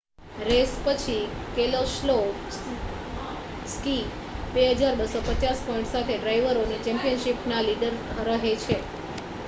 [0.41, 1.25] race પછી
[1.55, 2.79] Keselowski
[4.55, 7.93] 2,250 point સાથે ડ્રાઇવરોની ચૅમ્પિયનશિપના લીડર
[8.29, 8.77] રહે છે